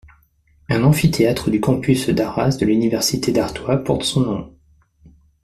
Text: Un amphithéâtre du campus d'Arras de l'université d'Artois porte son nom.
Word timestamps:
Un 0.69 0.83
amphithéâtre 0.83 1.51
du 1.51 1.61
campus 1.61 2.09
d'Arras 2.09 2.57
de 2.59 2.65
l'université 2.65 3.31
d'Artois 3.31 3.77
porte 3.83 4.01
son 4.01 4.21
nom. 4.21 4.55